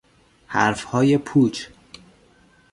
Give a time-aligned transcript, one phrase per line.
[0.47, 1.67] حرفهای پوچ